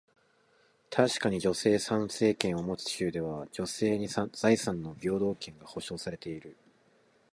[0.89, 6.57] 確かに、女性参政権を持つ州では、女性に財産の平等権が保証されている。